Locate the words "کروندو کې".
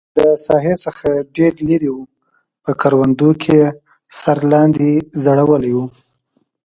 2.81-3.51